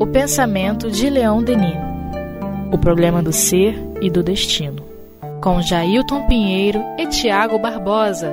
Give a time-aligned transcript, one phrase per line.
[0.00, 1.76] O pensamento de Leão Denis.
[2.72, 4.82] O problema do ser e do destino.
[5.42, 8.32] Com Jailton Pinheiro e Tiago Barbosa.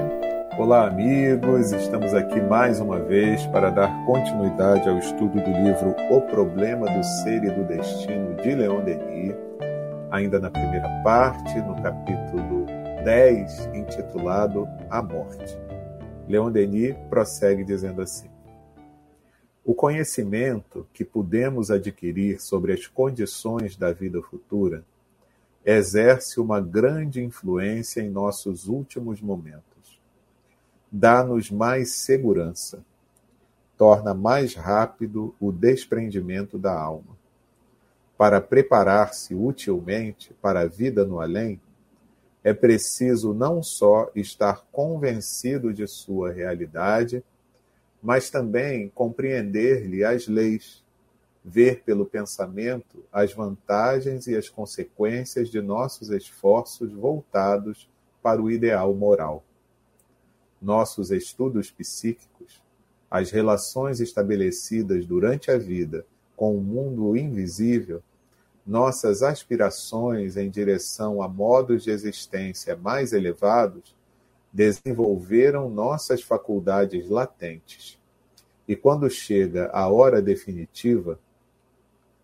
[0.57, 1.73] Olá, amigos.
[1.73, 7.04] Estamos aqui mais uma vez para dar continuidade ao estudo do livro O Problema do
[7.04, 9.36] Ser e do Destino de Leon Denis,
[10.10, 12.66] ainda na primeira parte, no capítulo
[13.04, 15.57] 10, intitulado A Morte.
[16.30, 18.32] Leon Denis prossegue dizendo assim:
[19.66, 24.83] O conhecimento que podemos adquirir sobre as condições da vida futura
[25.65, 30.01] exerce uma grande influência em nossos últimos momentos.
[30.92, 32.84] Dá-nos mais segurança,
[33.78, 37.17] torna mais rápido o desprendimento da alma.
[38.17, 41.59] Para preparar-se utilmente para a vida no além,
[42.44, 47.23] é preciso não só estar convencido de sua realidade,
[48.03, 50.84] mas também compreender-lhe as leis,
[51.44, 57.90] ver pelo pensamento as vantagens e as consequências de nossos esforços voltados
[58.22, 59.42] para o ideal moral.
[60.62, 62.62] Nossos estudos psíquicos,
[63.10, 68.04] as relações estabelecidas durante a vida com o mundo invisível,
[68.66, 73.95] nossas aspirações em direção a modos de existência mais elevados
[74.54, 78.00] desenvolveram nossas faculdades latentes.
[78.68, 81.20] E quando chega a hora definitiva,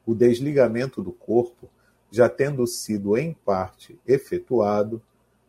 [0.05, 1.67] o desligamento do corpo,
[2.11, 5.01] já tendo sido em parte efetuado,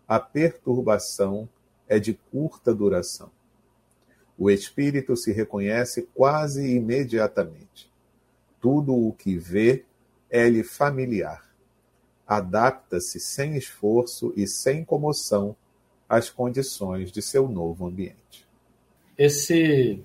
[0.08, 1.48] a perturbação
[1.86, 3.30] é de curta duração.
[4.38, 7.92] O espírito se reconhece quase imediatamente.
[8.58, 9.84] Tudo o que vê
[10.30, 11.44] é-lhe familiar.
[12.26, 15.54] Adapta-se sem esforço e sem comoção
[16.10, 18.44] às condições de seu novo ambiente.
[19.16, 20.04] Esse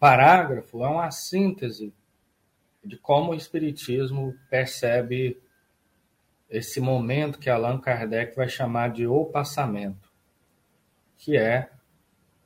[0.00, 1.92] parágrafo é uma síntese
[2.82, 5.38] de como o Espiritismo percebe
[6.48, 10.10] esse momento que Allan Kardec vai chamar de o passamento,
[11.18, 11.70] que é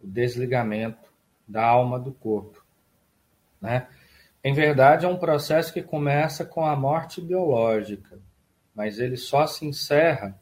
[0.03, 1.08] o desligamento
[1.47, 2.64] da alma do corpo.
[3.60, 3.87] Né?
[4.43, 8.19] Em verdade, é um processo que começa com a morte biológica,
[8.75, 10.38] mas ele só se encerra,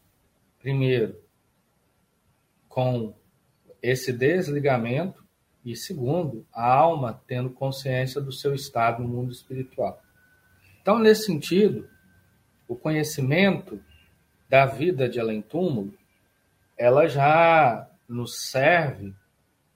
[0.58, 1.23] primeiro,
[2.74, 3.14] com
[3.80, 5.24] esse desligamento
[5.64, 10.02] e, segundo, a alma tendo consciência do seu estado no mundo espiritual.
[10.82, 11.88] Então, nesse sentido,
[12.66, 13.80] o conhecimento
[14.48, 15.94] da vida de além-túmulo,
[16.76, 19.14] ela já nos serve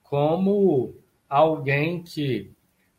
[0.02, 0.92] como
[1.28, 2.50] alguém que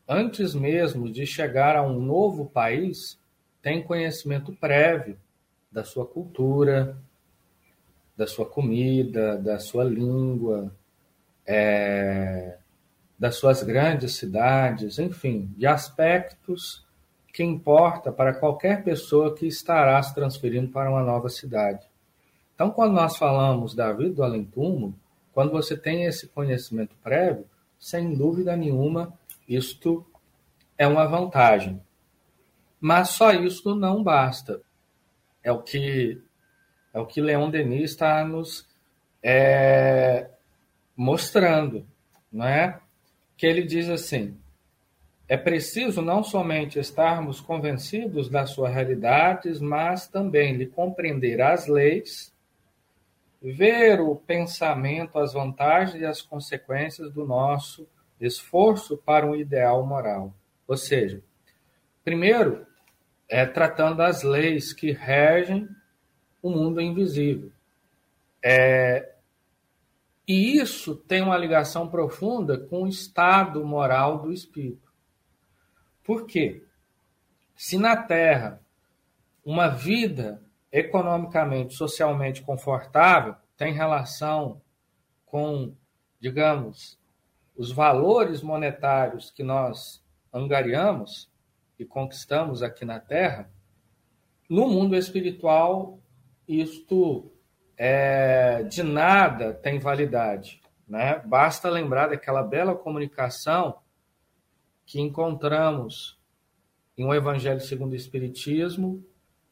[0.07, 3.19] antes mesmo de chegar a um novo país,
[3.61, 5.19] tem conhecimento prévio
[5.69, 6.97] da sua cultura,
[8.19, 10.75] da sua comida, da sua língua,
[11.47, 12.57] é,
[13.17, 16.85] das suas grandes cidades, enfim, de aspectos
[17.33, 21.87] que importa para qualquer pessoa que estará se transferindo para uma nova cidade.
[22.53, 24.93] Então, quando nós falamos da vida do além-túmulo,
[25.33, 27.45] quando você tem esse conhecimento prévio,
[27.79, 29.13] sem dúvida nenhuma,
[29.47, 30.05] isto
[30.77, 31.81] é uma vantagem.
[32.81, 34.59] Mas só isso não basta.
[35.41, 36.21] É o que
[36.93, 38.67] é o que Leon Denis está nos
[39.21, 40.29] é,
[40.95, 41.85] mostrando,
[42.41, 42.79] é?
[43.37, 44.37] Que ele diz assim:
[45.27, 52.33] é preciso não somente estarmos convencidos das suas realidades, mas também lhe compreender as leis,
[53.41, 57.87] ver o pensamento, as vantagens e as consequências do nosso
[58.19, 60.33] esforço para um ideal moral.
[60.67, 61.21] Ou seja,
[62.03, 62.65] primeiro,
[63.29, 65.69] é tratando das leis que regem
[66.41, 67.51] o mundo invisível.
[68.43, 69.13] É,
[70.27, 74.93] e isso tem uma ligação profunda com o estado moral do espírito.
[76.03, 76.63] Por quê?
[77.55, 78.61] Se na Terra
[79.43, 80.41] uma vida
[80.71, 84.61] economicamente, socialmente confortável tem relação
[85.25, 85.73] com,
[86.19, 86.97] digamos,
[87.57, 90.01] os valores monetários que nós
[90.31, 91.29] angariamos
[91.77, 93.49] e conquistamos aqui na Terra,
[94.49, 95.99] no mundo espiritual,
[96.49, 97.31] isto
[97.77, 100.59] é, de nada tem validade.
[100.87, 101.19] Né?
[101.19, 103.79] Basta lembrar daquela bela comunicação
[104.83, 106.19] que encontramos
[106.97, 109.05] em um Evangelho segundo o Espiritismo,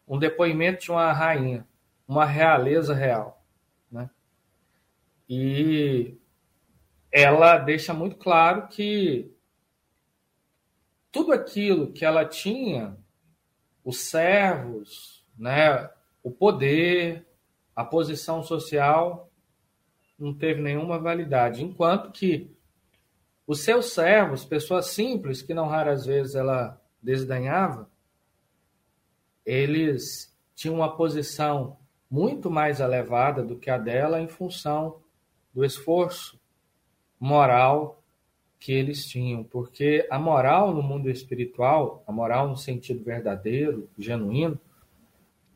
[0.07, 1.67] um depoimento de uma rainha,
[2.07, 3.45] uma realeza real.
[3.91, 4.09] Né?
[5.29, 6.17] E
[7.11, 9.31] ela deixa muito claro que
[11.11, 12.97] tudo aquilo que ela tinha,
[13.83, 15.89] os servos, né,
[16.27, 17.25] o poder,
[17.74, 19.31] a posição social,
[20.19, 21.63] não teve nenhuma validade.
[21.63, 22.53] Enquanto que
[23.47, 27.89] os seus servos, pessoas simples, que não raras vezes ela desdenhava,
[29.45, 31.77] eles tinham uma posição
[32.12, 35.00] muito mais elevada do que a dela em função
[35.53, 36.38] do esforço
[37.18, 38.03] moral
[38.59, 44.59] que eles tinham, porque a moral no mundo espiritual, a moral no sentido verdadeiro, genuíno,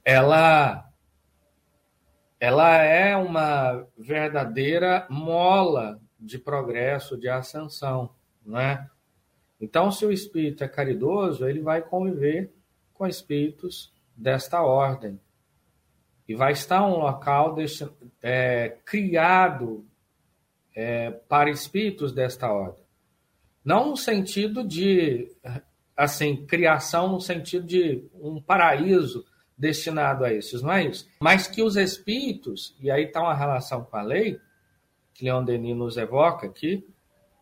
[0.03, 0.87] ela
[2.39, 8.89] ela é uma verdadeira mola de progresso, de ascensão, não é?
[9.59, 12.51] Então, se o espírito é caridoso, ele vai conviver
[12.95, 15.19] com espíritos desta ordem
[16.27, 17.87] e vai estar um local deste,
[18.23, 19.85] é, criado
[20.73, 22.83] é, para espíritos desta ordem,
[23.63, 25.31] não no sentido de
[25.95, 29.25] assim criação no sentido de um paraíso
[29.61, 31.07] destinado a esses, não é isso?
[31.19, 34.39] Mas que os espíritos, e aí está uma relação com a lei,
[35.13, 36.83] que Leon Denis nos evoca aqui,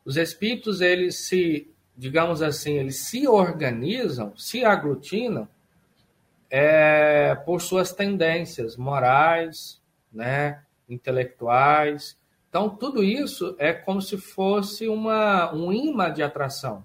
[0.04, 5.48] os espíritos, eles se, digamos assim, eles se organizam, se aglutinam
[6.50, 9.82] é, por suas tendências morais,
[10.12, 12.20] né, intelectuais.
[12.50, 16.84] Então, tudo isso é como se fosse uma, um imã de atração.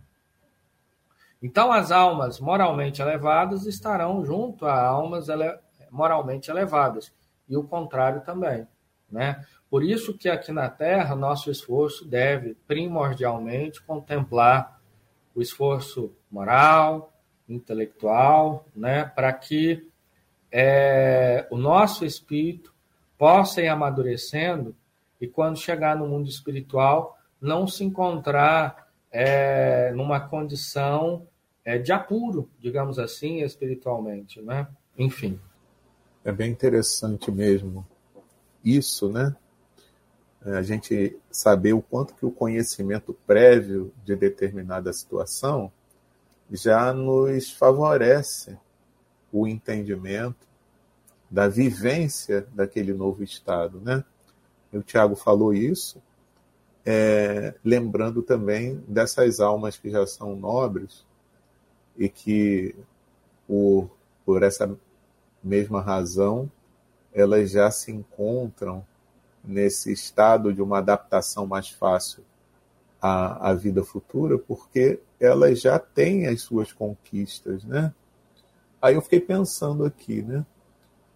[1.44, 5.55] Então, as almas moralmente elevadas estarão junto a almas ele
[5.91, 7.12] moralmente elevadas,
[7.46, 8.67] e o contrário também.
[9.12, 9.44] Né?
[9.69, 14.81] Por isso que aqui na Terra, nosso esforço deve primordialmente contemplar
[15.35, 17.12] o esforço moral,
[17.47, 19.05] intelectual, né?
[19.05, 19.87] para que
[20.50, 22.73] é, o nosso espírito
[23.19, 24.75] possa ir amadurecendo
[25.20, 31.29] e quando chegar no mundo espiritual, não se encontrar é, numa condição
[31.64, 34.69] é, de apuro, digamos assim, espiritualmente, né?
[34.99, 35.40] Enfim.
[36.25, 37.87] É bem interessante mesmo
[38.64, 39.34] isso, né?
[40.44, 45.72] É, a gente saber o quanto que o conhecimento prévio de determinada situação
[46.50, 48.58] já nos favorece
[49.32, 50.46] o entendimento
[51.31, 54.05] da vivência daquele novo estado, né?
[54.72, 56.02] O Tiago falou isso,
[56.84, 61.05] é, lembrando também dessas almas que já são nobres
[61.96, 62.75] e que,
[63.46, 63.91] por,
[64.25, 64.76] por essa
[65.43, 66.50] mesma razão,
[67.12, 68.85] elas já se encontram
[69.44, 72.25] nesse estado de uma adaptação mais fácil
[73.00, 77.93] à, à vida futura, porque elas já têm as suas conquistas, né?
[78.81, 80.44] Aí eu fiquei pensando aqui, né?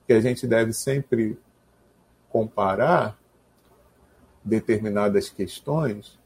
[0.06, 1.38] Que a gente deve sempre
[2.30, 3.18] comparar
[4.44, 6.18] determinadas questões,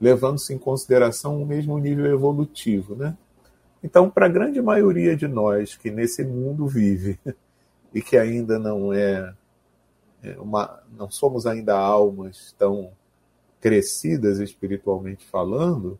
[0.00, 3.16] levando-se em consideração o mesmo nível evolutivo, né?
[3.82, 7.18] Então, para a grande maioria de nós que nesse mundo vive
[7.94, 9.34] e que ainda não é,
[10.22, 12.92] é uma, não somos ainda almas tão
[13.60, 15.98] crescidas espiritualmente falando,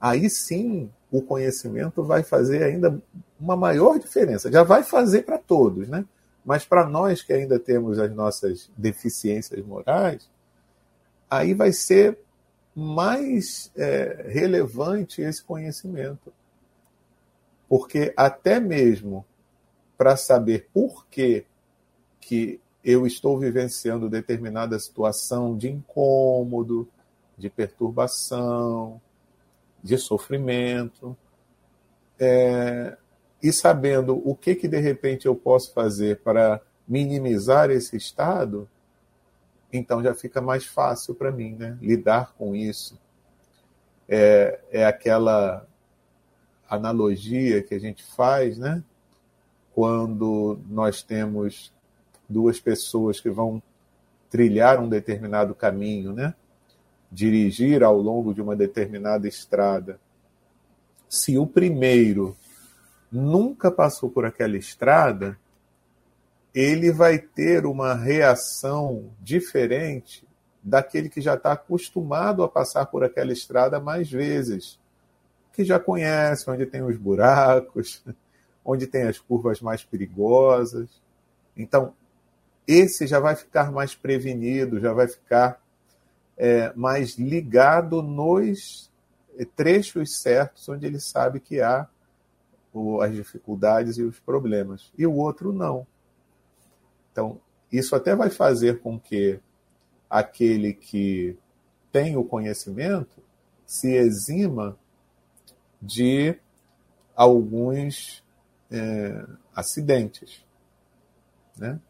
[0.00, 3.00] aí sim o conhecimento vai fazer ainda
[3.38, 4.50] uma maior diferença.
[4.50, 6.04] Já vai fazer para todos, né?
[6.44, 10.30] Mas para nós que ainda temos as nossas deficiências morais,
[11.30, 12.18] aí vai ser
[12.76, 16.30] mais é, relevante esse conhecimento.
[17.66, 19.24] Porque até mesmo
[19.96, 21.46] para saber por que,
[22.20, 26.86] que eu estou vivenciando determinada situação de incômodo,
[27.36, 29.00] de perturbação,
[29.82, 31.16] de sofrimento,
[32.18, 32.96] é,
[33.42, 38.68] e sabendo o que, que de repente eu posso fazer para minimizar esse estado,
[39.76, 41.78] então já fica mais fácil para mim né?
[41.80, 42.98] lidar com isso.
[44.08, 45.66] É, é aquela
[46.68, 48.82] analogia que a gente faz, né?
[49.74, 51.72] Quando nós temos
[52.28, 53.62] duas pessoas que vão
[54.30, 56.34] trilhar um determinado caminho, né?
[57.10, 60.00] Dirigir ao longo de uma determinada estrada.
[61.08, 62.36] Se o primeiro
[63.10, 65.38] nunca passou por aquela estrada,
[66.56, 70.26] ele vai ter uma reação diferente
[70.62, 74.80] daquele que já está acostumado a passar por aquela estrada mais vezes,
[75.52, 78.02] que já conhece onde tem os buracos,
[78.64, 80.88] onde tem as curvas mais perigosas.
[81.54, 81.92] Então,
[82.66, 85.62] esse já vai ficar mais prevenido, já vai ficar
[86.38, 88.90] é, mais ligado nos
[89.54, 91.86] trechos certos onde ele sabe que há
[93.02, 94.90] as dificuldades e os problemas.
[94.96, 95.86] E o outro não.
[97.16, 97.40] Então,
[97.72, 99.40] isso até vai fazer com que
[100.10, 101.34] aquele que
[101.90, 103.22] tem o conhecimento
[103.64, 104.76] se exima
[105.80, 106.38] de
[107.14, 108.22] alguns
[108.70, 110.44] é, acidentes.
[111.56, 111.80] Né?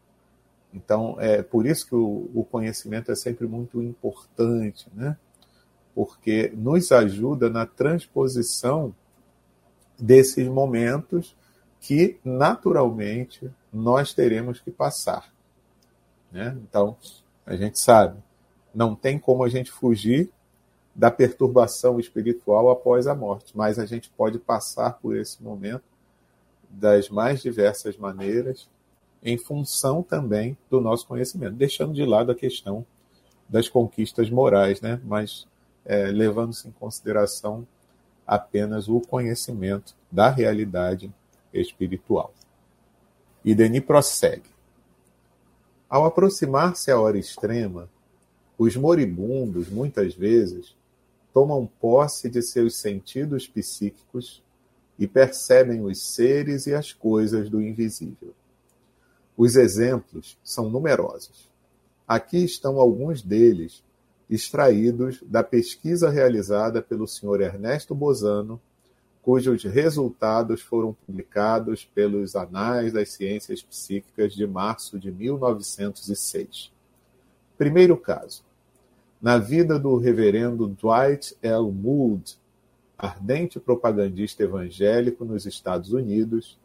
[0.73, 4.87] Então, é por isso que o, o, conhecimento é sempre muito importante.
[4.93, 5.17] Né?
[5.97, 8.93] porque nos ajuda na transposição
[9.97, 11.35] desses momentos
[11.87, 15.33] que naturalmente nós teremos que passar.
[16.29, 16.53] Né?
[16.69, 16.97] Então,
[17.45, 18.21] a gente sabe,
[18.75, 20.29] não tem como a gente fugir
[20.93, 25.85] da perturbação espiritual após a morte, mas a gente pode passar por esse momento
[26.69, 28.69] das mais diversas maneiras,
[29.23, 32.85] em função também do nosso conhecimento, deixando de lado a questão
[33.47, 34.99] das conquistas morais, né?
[35.05, 35.47] mas
[35.85, 37.65] é, levando-se em consideração
[38.27, 41.09] apenas o conhecimento da realidade
[41.53, 42.33] espiritual.
[43.43, 44.49] E Denis prossegue.
[45.89, 47.89] Ao aproximar-se a hora extrema,
[48.57, 50.75] os moribundos, muitas vezes,
[51.33, 54.43] tomam posse de seus sentidos psíquicos
[54.97, 58.33] e percebem os seres e as coisas do invisível.
[59.37, 61.47] Os exemplos são numerosos.
[62.07, 63.83] Aqui estão alguns deles
[64.29, 67.41] extraídos da pesquisa realizada pelo Sr.
[67.41, 68.59] Ernesto Bozano,
[69.27, 76.71] cujos resultados foram publicados pelos Anais das Ciências Psíquicas de março de 1906.
[77.57, 78.41] Primeiro caso.
[79.21, 81.69] Na vida do reverendo Dwight L.
[81.73, 82.37] Moody,
[82.97, 86.57] ardente propagandista evangélico nos Estados Unidos,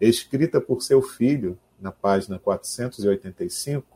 [0.00, 3.86] escrita por seu filho, na página 485,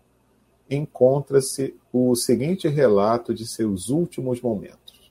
[0.71, 5.11] encontra-se o seguinte relato de seus últimos momentos.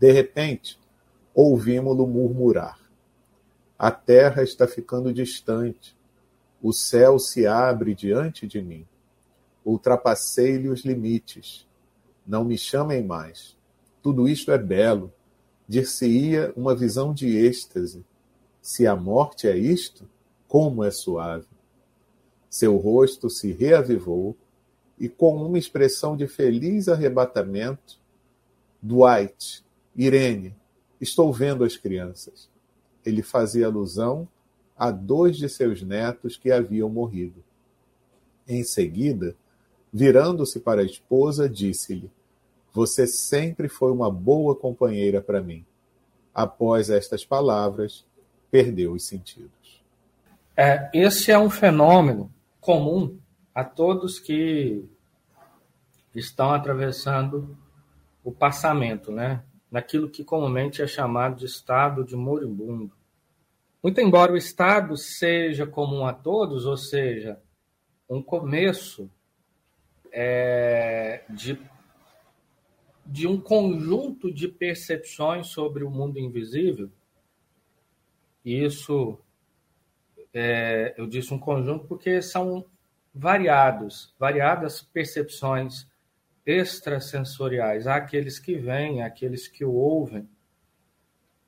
[0.00, 0.82] De repente,
[1.34, 2.78] ouvimos-lo murmurar:
[3.78, 5.96] A terra está ficando distante,
[6.62, 8.86] o céu se abre diante de mim.
[9.64, 11.66] Ultrapassei-lhe os limites.
[12.26, 13.56] Não me chamem mais.
[14.02, 15.12] Tudo isto é belo.
[15.68, 18.04] Dir-se-ia uma visão de êxtase.
[18.62, 20.08] Se a morte é isto,
[20.48, 21.46] como é suave.
[22.48, 24.36] Seu rosto se reavivou
[24.98, 27.98] e, com uma expressão de feliz arrebatamento,
[28.80, 29.64] Dwight,
[29.96, 30.54] Irene,
[31.04, 32.48] estou vendo as crianças.
[33.04, 34.26] Ele fazia alusão
[34.76, 37.44] a dois de seus netos que haviam morrido.
[38.48, 39.36] Em seguida,
[39.92, 42.10] virando-se para a esposa, disse-lhe:
[42.72, 45.64] Você sempre foi uma boa companheira para mim.
[46.34, 48.04] Após estas palavras,
[48.50, 49.84] perdeu os sentidos.
[50.56, 53.16] É, esse é um fenômeno comum
[53.54, 54.84] a todos que
[56.14, 57.56] estão atravessando
[58.22, 59.42] o passamento, né?
[59.74, 62.92] Naquilo que comumente é chamado de estado de moribundo.
[63.82, 67.42] Muito embora o estado seja comum a todos, ou seja,
[68.08, 69.10] um começo
[70.12, 71.60] é, de,
[73.04, 76.88] de um conjunto de percepções sobre o mundo invisível,
[78.44, 79.18] isso
[80.32, 82.64] é, eu disse um conjunto porque são
[83.12, 85.84] variados, variadas percepções
[86.46, 87.86] extrasensoriais.
[87.86, 90.28] Aqueles que veem, aqueles que ouvem,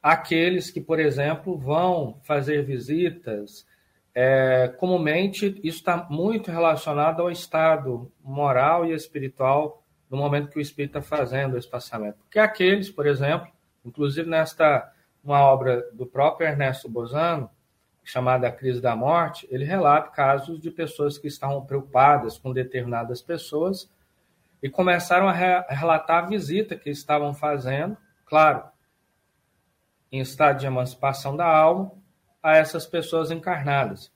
[0.02, 3.66] aqueles que, por exemplo, vão fazer visitas.
[4.14, 10.62] É, comumente, isso está muito relacionado ao estado moral e espiritual no momento que o
[10.62, 12.18] espírito está fazendo esse passamento.
[12.22, 13.48] Porque aqueles, por exemplo,
[13.84, 17.50] inclusive nesta uma obra do próprio Ernesto Bozano,
[18.04, 23.20] chamada A Crise da Morte, ele relata casos de pessoas que estavam preocupadas com determinadas
[23.20, 23.90] pessoas
[24.62, 28.64] e começaram a, re relatar a visita que estavam fazendo, claro,
[30.10, 31.92] em estado de emancipação da alma,
[32.42, 34.12] a essas pessoas encarnadas.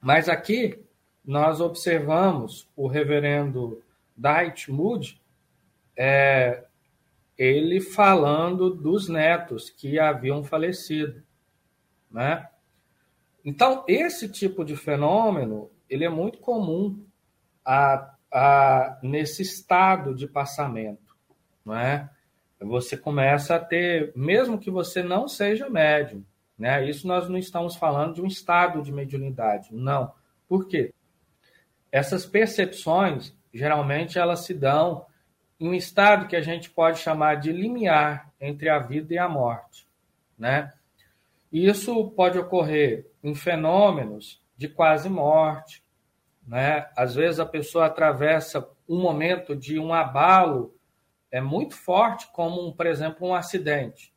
[0.00, 0.82] Mas aqui
[1.24, 3.82] nós observamos o reverendo
[4.16, 5.20] Dight Moody,
[5.96, 6.64] é,
[7.36, 11.22] ele falando dos netos que haviam falecido,
[12.10, 12.48] né?
[13.44, 17.04] Então, esse tipo de fenômeno ele é muito comum
[17.64, 21.16] a, a, nesse estado de passamento.
[21.64, 22.08] Não é?
[22.60, 26.24] Você começa a ter, mesmo que você não seja médium,
[26.58, 26.86] né?
[26.86, 30.12] isso nós não estamos falando de um estado de mediunidade, não.
[30.46, 30.92] Por quê?
[31.90, 35.06] Essas percepções, geralmente, elas se dão
[35.58, 39.28] em um estado que a gente pode chamar de limiar entre a vida e a
[39.28, 39.86] morte.
[40.38, 40.72] Né?
[41.52, 45.82] E isso pode ocorrer em fenômenos de quase morte.
[46.50, 46.90] Né?
[46.96, 50.74] Às vezes a pessoa atravessa um momento de um abalo
[51.30, 54.12] é muito forte, como, por exemplo, um acidente.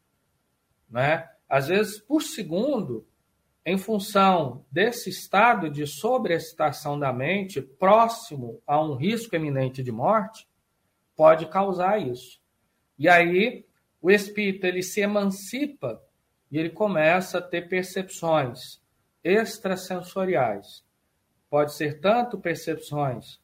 [0.89, 1.29] Né?
[1.47, 3.05] Às vezes, por segundo,
[3.63, 10.47] em função desse estado de sobreexcitação da mente, próximo a um risco eminente de morte,
[11.15, 12.41] pode causar isso.
[12.97, 13.63] E aí,
[14.01, 16.01] o espírito ele se emancipa
[16.49, 18.81] e ele começa a ter percepções
[19.23, 20.83] extrasensoriais.
[21.53, 23.39] Pode ser tanto percepções,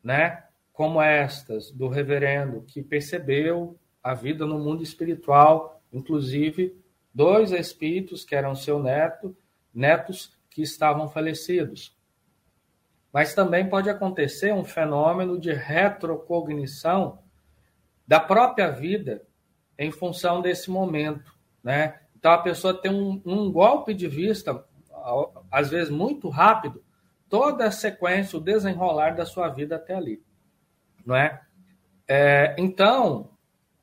[0.00, 6.80] né, como estas do reverendo que percebeu a vida no mundo espiritual, inclusive
[7.12, 9.36] dois espíritos que eram seu neto,
[9.74, 11.98] netos que estavam falecidos.
[13.12, 17.18] Mas também pode acontecer um fenômeno de retrocognição
[18.06, 19.26] da própria vida
[19.76, 22.02] em função desse momento, né?
[22.16, 24.64] Então a pessoa tem um, um golpe de vista,
[25.50, 26.80] às vezes muito rápido,
[27.32, 30.22] toda a sequência, o desenrolar da sua vida até ali,
[31.02, 31.40] não é?
[32.06, 33.30] é então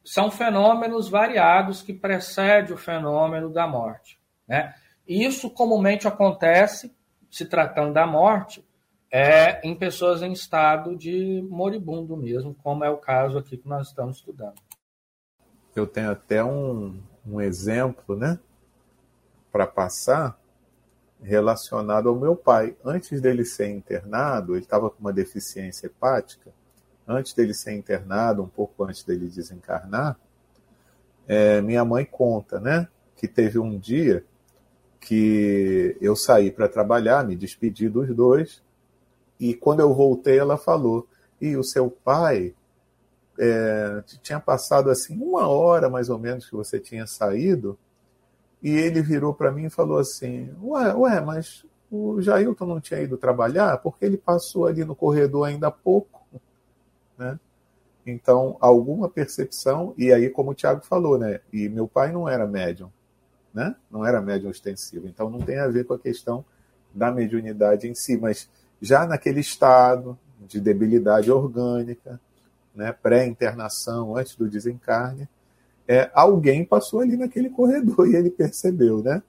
[0.05, 4.75] são fenômenos variados que precedem o fenômeno da morte, né?
[5.07, 6.95] Isso comumente acontece,
[7.31, 8.63] se tratando da morte,
[9.11, 13.87] é em pessoas em estado de moribundo mesmo, como é o caso aqui que nós
[13.87, 14.61] estamos estudando.
[15.75, 18.37] Eu tenho até um, um exemplo, né,
[19.51, 20.39] para passar
[21.21, 22.75] relacionado ao meu pai.
[22.83, 26.51] Antes dele ser internado, ele estava com uma deficiência hepática.
[27.07, 30.17] Antes dele ser internado, um pouco antes dele desencarnar,
[31.27, 34.23] é, minha mãe conta, né, que teve um dia
[34.99, 38.63] que eu saí para trabalhar, me despedi dos dois,
[39.39, 41.07] e quando eu voltei, ela falou:
[41.39, 42.53] e o seu pai
[43.37, 47.77] é, tinha passado assim uma hora mais ou menos que você tinha saído,
[48.61, 53.01] e ele virou para mim e falou assim: Ué, ué, mas o Jailton não tinha
[53.01, 56.25] ido trabalhar porque ele passou ali no corredor ainda há pouco.
[57.17, 57.39] Né?
[58.05, 61.41] Então, alguma percepção, e aí, como o Tiago falou, né?
[61.51, 62.89] E meu pai não era médium,
[63.53, 63.75] né?
[63.89, 65.07] Não era médium ostensivo.
[65.07, 66.43] Então, não tem a ver com a questão
[66.93, 68.49] da mediunidade em si, mas
[68.81, 72.19] já naquele estado de debilidade orgânica,
[72.73, 75.27] né, pré-internação, antes do desencarne,
[75.89, 79.23] é, alguém passou ali naquele corredor e ele percebeu, né?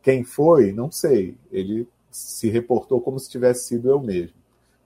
[0.00, 0.72] Quem foi?
[0.72, 1.36] Não sei.
[1.50, 4.36] Ele se reportou como se tivesse sido eu mesmo.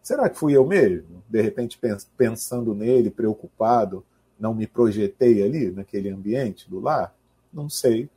[0.02, 1.22] Será que fui eu mesmo?
[1.28, 1.78] De repente,
[2.16, 4.02] pensando nele, preocupado,
[4.40, 7.14] não me projetei ali naquele ambiente do lar?
[7.52, 8.08] Não sei,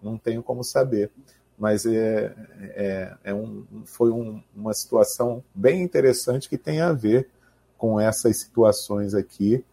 [0.00, 1.10] não tenho como saber.
[1.58, 2.32] Mas é,
[2.76, 7.28] é, é um, foi um, uma situação bem interessante que tem a ver
[7.76, 9.64] com essas situações aqui,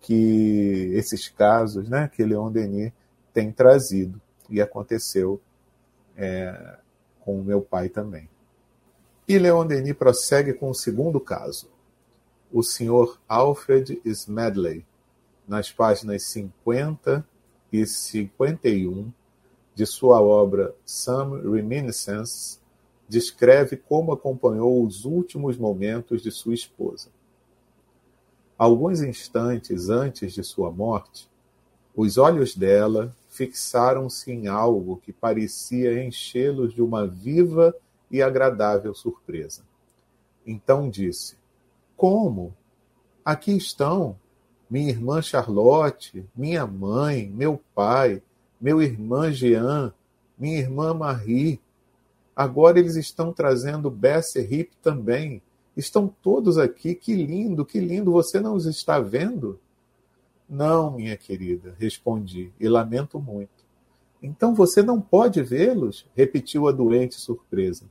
[0.00, 2.92] que esses casos né, que Leon Denis
[3.32, 4.20] tem trazido.
[4.48, 5.40] E aconteceu
[6.16, 6.78] é,
[7.20, 8.28] com o meu pai também.
[9.28, 11.70] E Leon Denis prossegue com o segundo caso.
[12.52, 14.84] O senhor Alfred Smedley,
[15.46, 17.24] nas páginas 50
[17.72, 19.12] e 51
[19.72, 22.60] de sua obra Some Reminiscences,
[23.08, 27.08] descreve como acompanhou os últimos momentos de sua esposa.
[28.60, 31.26] Alguns instantes antes de sua morte,
[31.96, 37.74] os olhos dela fixaram-se em algo que parecia enchê-los de uma viva
[38.10, 39.62] e agradável surpresa.
[40.46, 41.38] Então disse:
[41.96, 42.54] Como?
[43.24, 44.14] Aqui estão
[44.68, 48.22] minha irmã Charlotte, minha mãe, meu pai,
[48.60, 49.90] meu irmão Jean,
[50.38, 51.58] minha irmã Marie.
[52.36, 55.40] Agora eles estão trazendo Bessie Hip também.
[55.76, 59.58] Estão todos aqui, que lindo, que lindo, você não os está vendo?
[60.48, 63.64] Não, minha querida, respondi, e lamento muito.
[64.22, 66.06] Então você não pode vê-los?
[66.14, 67.84] repetiu a doente surpresa.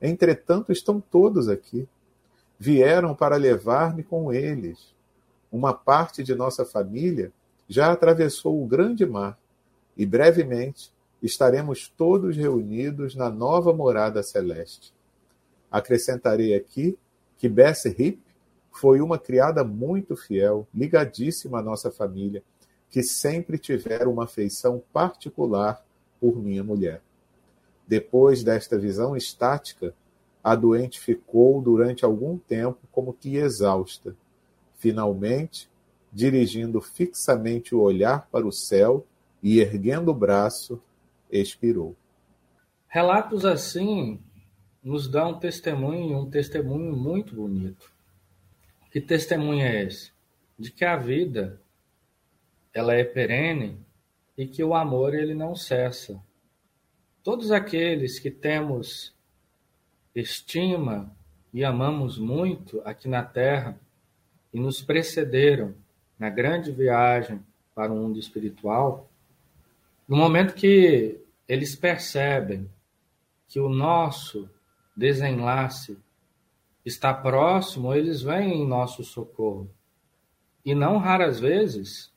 [0.00, 1.88] Entretanto, estão todos aqui.
[2.58, 4.94] Vieram para levar-me com eles.
[5.50, 7.32] Uma parte de nossa família
[7.68, 9.38] já atravessou o grande mar
[9.96, 14.94] e brevemente estaremos todos reunidos na nova morada celeste.
[15.70, 16.96] Acrescentarei aqui
[17.38, 18.22] que Bessie Hip
[18.70, 22.42] foi uma criada muito fiel, ligadíssima à nossa família,
[22.90, 25.84] que sempre tivera uma afeição particular
[26.20, 27.02] por minha mulher.
[27.86, 29.94] Depois desta visão estática,
[30.42, 34.14] a doente ficou durante algum tempo como que exausta.
[34.76, 35.68] Finalmente,
[36.12, 39.04] dirigindo fixamente o olhar para o céu
[39.42, 40.80] e, erguendo o braço,
[41.30, 41.96] expirou.
[42.88, 44.20] Relatos assim
[44.86, 47.92] nos dá um testemunho, um testemunho muito bonito.
[48.88, 50.12] Que testemunho é esse?
[50.56, 51.60] De que a vida
[52.72, 53.80] ela é perene
[54.38, 56.22] e que o amor ele não cessa.
[57.24, 59.12] Todos aqueles que temos
[60.14, 61.12] estima
[61.52, 63.76] e amamos muito aqui na terra
[64.54, 65.74] e nos precederam
[66.16, 67.44] na grande viagem
[67.74, 69.10] para o mundo espiritual,
[70.06, 72.70] no momento que eles percebem
[73.48, 74.48] que o nosso
[74.96, 75.98] desenlace
[76.84, 79.70] está próximo, eles vêm em nosso socorro.
[80.64, 82.12] E não raras vezes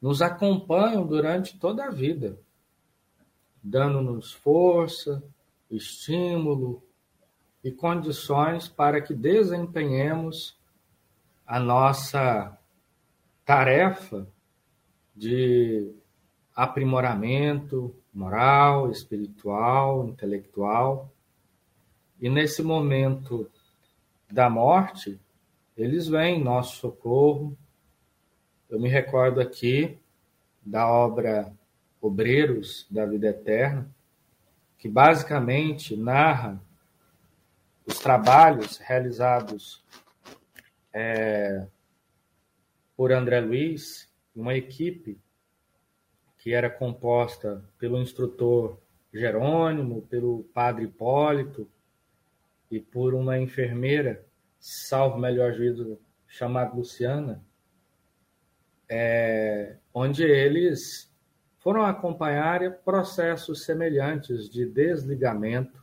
[0.00, 2.38] nos acompanham durante toda a vida,
[3.62, 5.22] dando-nos força,
[5.70, 6.82] estímulo
[7.62, 10.58] e condições para que desempenhemos
[11.46, 12.58] a nossa
[13.44, 14.26] tarefa
[15.14, 15.94] de
[16.54, 21.12] aprimoramento moral, espiritual, intelectual.
[22.20, 23.50] E nesse momento
[24.30, 25.20] da morte,
[25.76, 27.56] eles vêm em nosso socorro.
[28.70, 29.98] Eu me recordo aqui
[30.64, 31.52] da obra
[32.00, 33.88] Obreiros da Vida Eterna,
[34.78, 36.60] que basicamente narra
[37.86, 39.84] os trabalhos realizados
[40.92, 41.66] é,
[42.96, 45.20] por André Luiz, uma equipe
[46.38, 48.78] que era composta pelo instrutor
[49.12, 51.68] Jerônimo, pelo padre Hipólito
[52.76, 54.22] e por uma enfermeira,
[54.60, 57.42] salvo melhor juízo, chamada Luciana,
[58.86, 61.10] é, onde eles
[61.58, 65.82] foram acompanhar processos semelhantes de desligamento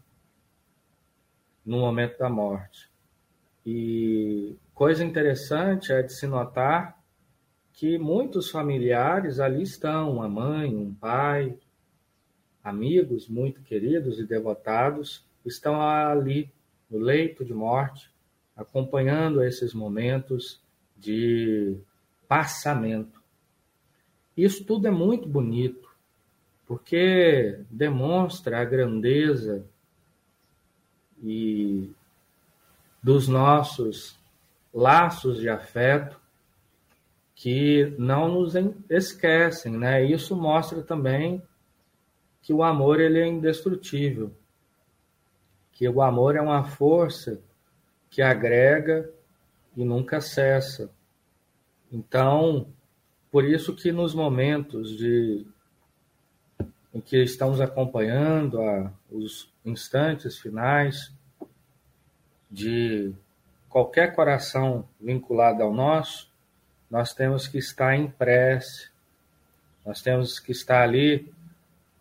[1.66, 2.92] no momento da morte.
[3.66, 7.02] E coisa interessante é de se notar
[7.72, 11.58] que muitos familiares ali estão, uma mãe, um pai,
[12.64, 16.54] amigos muito queridos e devotados, estão ali
[16.94, 18.12] no leito de morte,
[18.56, 20.62] acompanhando esses momentos
[20.96, 21.76] de
[22.28, 23.20] passamento.
[24.38, 25.90] Isso tudo é muito bonito,
[26.68, 29.66] porque demonstra a grandeza
[31.22, 31.90] e
[33.02, 34.16] dos nossos
[34.72, 36.20] laços de afeto
[37.36, 38.54] que não nos
[38.90, 40.06] esquecem, né?
[40.06, 41.42] Isso mostra também
[42.42, 44.32] que o amor ele é indestrutível,
[45.74, 47.40] que o amor é uma força
[48.10, 49.10] que agrega
[49.76, 50.90] e nunca cessa.
[51.92, 52.68] Então,
[53.32, 55.46] por isso que nos momentos de
[56.94, 61.12] em que estamos acompanhando a, os instantes finais
[62.52, 63.12] de
[63.68, 66.32] qualquer coração vinculado ao nosso,
[66.92, 68.92] nós temos que estar em prece,
[69.84, 71.34] nós temos que estar ali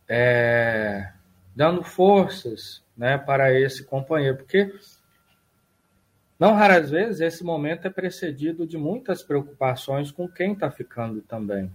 [0.06, 1.10] é,
[1.56, 4.72] dando forças né, para esse companheiro, porque
[6.38, 11.72] não raras vezes esse momento é precedido de muitas preocupações com quem está ficando também,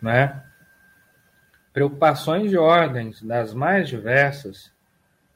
[0.00, 0.44] né?
[1.72, 4.72] Preocupações de ordens das mais diversas,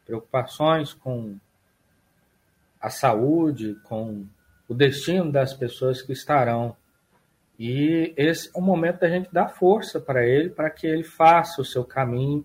[0.05, 1.37] preocupações com
[2.81, 4.27] a saúde, com
[4.69, 6.77] o destino das pessoas que estarão.
[7.59, 11.61] E esse é o momento da gente dar força para ele, para que ele faça
[11.61, 12.45] o seu caminho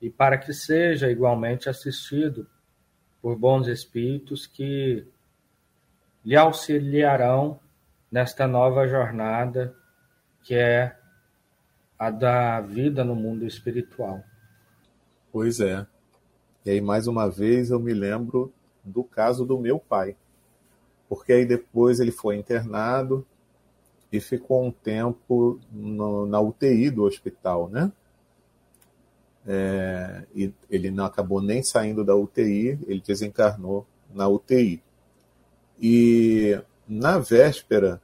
[0.00, 2.46] e para que seja igualmente assistido
[3.20, 5.06] por bons espíritos que
[6.24, 7.60] lhe auxiliarão
[8.10, 9.74] nesta nova jornada
[10.42, 10.96] que é
[11.98, 14.24] a da vida no mundo espiritual.
[15.30, 15.86] Pois é.
[16.64, 20.16] E aí, mais uma vez, eu me lembro do caso do meu pai.
[21.08, 23.26] Porque aí depois ele foi internado
[24.10, 27.92] e ficou um tempo no, na UTI do hospital, né?
[29.52, 33.84] É, e ele não acabou nem saindo da UTI, ele desencarnou
[34.14, 34.80] na UTI.
[35.82, 38.00] E na véspera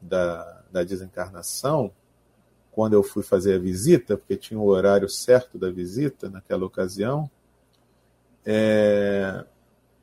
[0.00, 1.92] da, da desencarnação,
[2.72, 7.30] quando eu fui fazer a visita, porque tinha o horário certo da visita naquela ocasião,
[8.46, 9.44] é,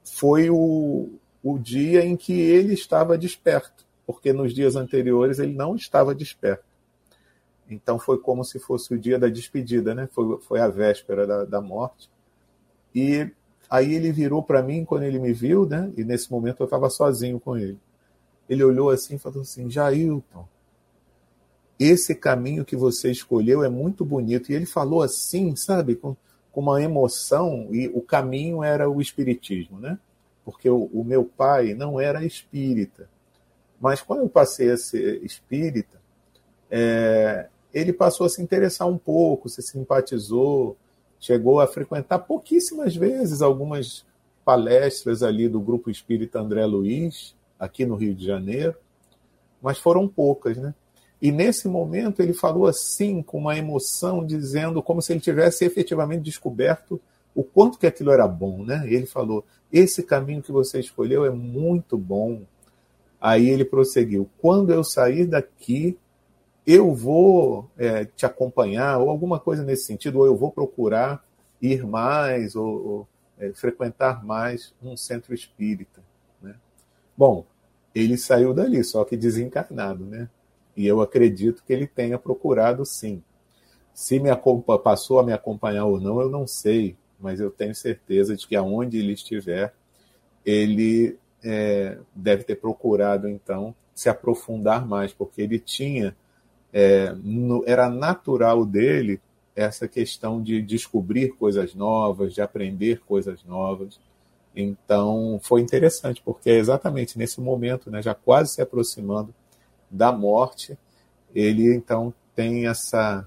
[0.03, 1.09] foi o,
[1.41, 6.74] o dia em que ele estava desperto, porque nos dias anteriores ele não estava desperto.
[7.69, 10.07] Então foi como se fosse o dia da despedida, né?
[10.11, 12.09] Foi, foi a véspera da, da morte.
[12.93, 13.31] E
[13.69, 15.91] Aí ele virou para mim quando ele me viu, né?
[15.97, 17.79] E nesse momento eu estava sozinho com ele.
[18.47, 20.47] Ele olhou assim e falou assim: Jailton,
[21.79, 24.51] esse caminho que você escolheu é muito bonito.
[24.51, 26.15] E ele falou assim, sabe, com,
[26.51, 29.97] com uma emoção, e o caminho era o espiritismo, né?
[30.43, 33.09] Porque o, o meu pai não era espírita.
[33.81, 35.99] Mas quando eu passei a ser espírita,
[36.69, 40.77] é, ele passou a se interessar um pouco, se simpatizou,
[41.19, 44.05] chegou a frequentar pouquíssimas vezes algumas
[44.45, 48.75] palestras ali do Grupo Espírita André Luiz, aqui no Rio de Janeiro,
[49.61, 50.73] mas foram poucas, né?
[51.21, 56.23] E nesse momento ele falou assim, com uma emoção, dizendo como se ele tivesse efetivamente
[56.23, 57.01] descoberto
[57.33, 58.83] o quanto que aquilo era bom, né?
[58.85, 62.43] Ele falou: esse caminho que você escolheu é muito bom.
[63.19, 65.97] Aí ele prosseguiu: quando eu sair daqui,
[66.65, 71.23] eu vou é, te acompanhar, ou alguma coisa nesse sentido, ou eu vou procurar
[71.61, 76.01] ir mais, ou, ou é, frequentar mais um centro espírita.
[76.41, 76.55] Né?
[77.15, 77.45] Bom,
[77.93, 80.29] ele saiu dali, só que desencarnado, né?
[80.75, 83.23] E eu acredito que ele tenha procurado sim.
[83.93, 84.29] Se me
[84.83, 88.55] passou a me acompanhar ou não, eu não sei, mas eu tenho certeza de que
[88.55, 89.73] aonde ele estiver,
[90.45, 96.13] ele é, deve ter procurado então se aprofundar mais, porque ele tinha
[96.77, 99.21] é, no, era natural dele
[99.55, 103.97] essa questão de descobrir coisas novas, de aprender coisas novas.
[104.53, 109.33] Então, foi interessante, porque é exatamente nesse momento, né, já quase se aproximando
[109.89, 110.77] da morte,
[111.33, 113.25] ele então tem essa,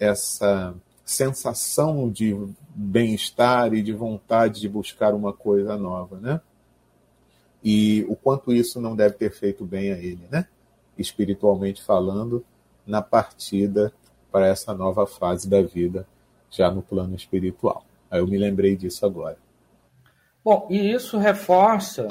[0.00, 0.74] essa
[1.04, 2.34] sensação de
[2.74, 6.40] bem-estar e de vontade de buscar uma coisa nova, né?
[7.62, 10.46] E o quanto isso não deve ter feito bem a ele, né?
[10.96, 12.42] Espiritualmente falando,
[12.88, 13.92] na partida
[14.32, 16.06] para essa nova fase da vida,
[16.50, 17.84] já no plano espiritual.
[18.10, 19.36] Aí eu me lembrei disso agora.
[20.42, 22.08] Bom, e isso reforça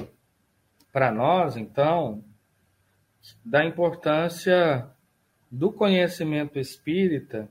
[0.93, 2.23] para nós, então,
[3.43, 4.87] da importância
[5.49, 7.49] do conhecimento espírita,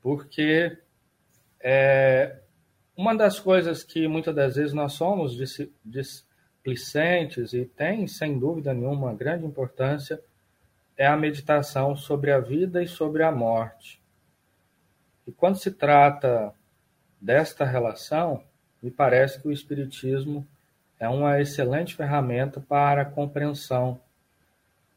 [0.00, 0.78] porque
[1.60, 2.38] é,
[2.96, 5.36] uma das coisas que muitas das vezes nós somos
[5.84, 10.18] displicentes e tem, sem dúvida nenhuma, grande importância
[11.00, 14.02] é a meditação sobre a vida e sobre a morte.
[15.26, 16.52] E quando se trata
[17.18, 18.44] desta relação,
[18.82, 20.46] me parece que o Espiritismo
[20.98, 23.98] é uma excelente ferramenta para a compreensão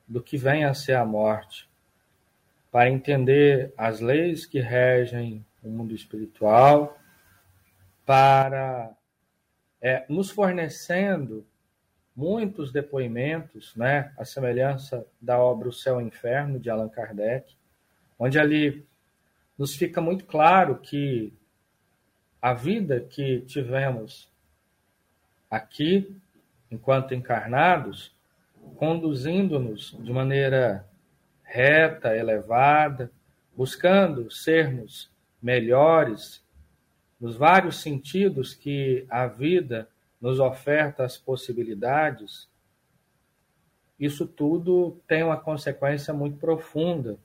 [0.06, 1.70] do que vem a ser a morte,
[2.70, 6.98] para entender as leis que regem o mundo espiritual,
[8.06, 8.92] para
[9.82, 11.48] é, nos fornecendo
[12.16, 17.56] muitos depoimentos, né, a semelhança da obra O Céu e o Inferno, de Allan Kardec,
[18.20, 18.86] onde ali
[19.58, 21.34] nos fica muito claro que
[22.42, 24.30] a vida que tivemos
[25.50, 26.16] aqui,
[26.70, 28.16] enquanto encarnados,
[28.76, 30.88] conduzindo-nos de maneira
[31.44, 33.12] reta, elevada,
[33.56, 36.44] buscando sermos melhores
[37.20, 39.88] nos vários sentidos que a vida
[40.24, 42.50] nos oferta as possibilidades,
[44.00, 47.20] isso tudo tem uma consequência muito profunda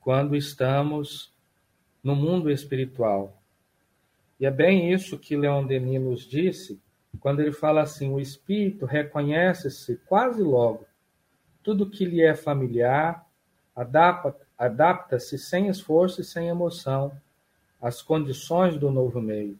[0.00, 1.32] quando estamos
[2.02, 3.40] no mundo espiritual.
[4.40, 6.82] E é bem isso que Leon Denis nos disse,
[7.20, 10.84] quando ele fala assim: o espírito reconhece-se quase logo.
[11.62, 13.24] Tudo que lhe é familiar
[14.58, 17.16] adapta-se sem esforço e sem emoção
[17.80, 19.56] às condições do novo meio.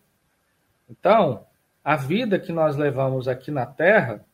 [0.90, 1.45] Então,
[1.86, 4.26] a vida que nós levamos aqui na Terra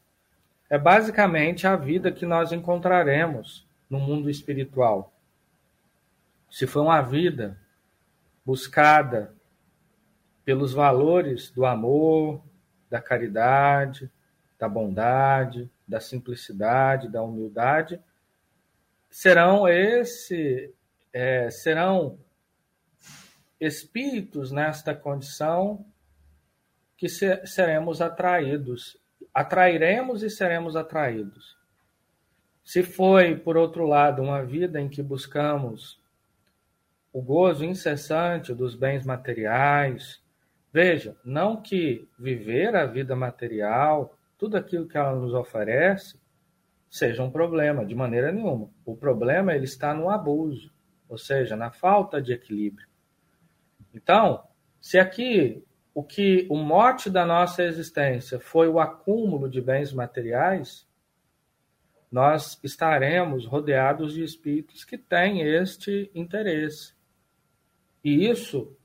[0.71, 5.13] é basicamente a vida que nós encontraremos no mundo espiritual.
[6.51, 7.61] Se for uma vida
[8.43, 9.35] buscada
[10.47, 12.43] pelos valores do amor,
[12.89, 14.11] da caridade,
[14.59, 18.01] da bondade, da simplicidade, da humildade,
[19.11, 20.75] serão esse
[21.13, 22.19] é, serão
[23.61, 25.85] espíritos nesta condição
[27.03, 28.97] que seremos atraídos.
[29.35, 31.59] Atrairemos e seremos atraídos.
[32.63, 36.01] Se foi, por outro lado, uma vida em que buscamos
[37.13, 40.23] o gozo incessante dos bens materiais,
[40.73, 46.21] veja, não que viver a vida material, tudo aquilo que ela nos oferece,
[46.89, 48.71] seja um problema, de maneira nenhuma.
[48.85, 50.73] O problema ele está no abuso,
[51.09, 52.87] ou seja, na falta de equilíbrio.
[53.93, 54.45] Então,
[54.81, 60.87] se aqui o que o mote da nossa existência foi o acúmulo de bens materiais,
[62.11, 66.95] nós estaremos rodeados de espíritos que têm este interesse.
[68.05, 68.77] E isso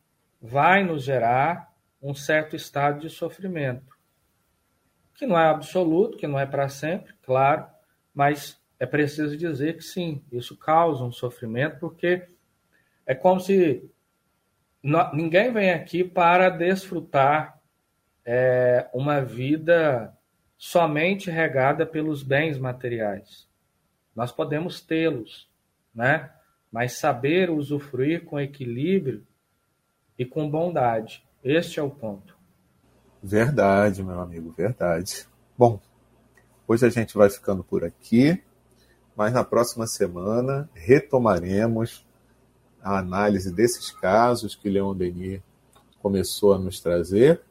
[0.41, 3.97] vai nos gerar um certo estado de sofrimento,
[5.15, 7.65] que não é absoluto, que não é para sempre, claro,
[8.13, 12.27] mas é preciso dizer que sim, isso causa um sofrimento, porque
[13.05, 13.89] é como se
[14.83, 17.59] ninguém vem aqui para desfrutar
[18.25, 20.13] é, uma vida
[20.57, 23.47] somente regada pelos bens materiais.
[24.15, 25.49] Nós podemos tê-los,
[25.93, 26.31] né?
[26.71, 29.25] mas saber usufruir com equilíbrio
[30.17, 31.23] e com bondade.
[31.43, 32.35] Este é o ponto.
[33.21, 35.27] Verdade, meu amigo, verdade.
[35.57, 35.79] Bom,
[36.67, 38.41] hoje a gente vai ficando por aqui,
[39.15, 42.06] mas na próxima semana retomaremos
[42.81, 45.41] a análise desses casos que Leon Denis
[46.01, 47.41] começou a nos trazer,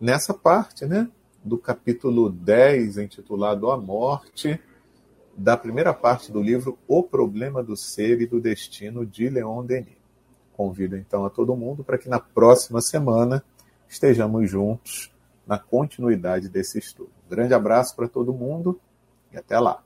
[0.00, 1.08] nessa parte né,
[1.42, 4.60] do capítulo 10, intitulado A Morte,
[5.36, 9.96] da primeira parte do livro O Problema do Ser e do Destino, de Leon Denis.
[10.52, 13.42] Convido então a todo mundo para que na próxima semana
[13.88, 15.12] estejamos juntos
[15.46, 17.10] na continuidade desse estudo.
[17.26, 18.78] Um grande abraço para todo mundo
[19.32, 19.82] e até lá.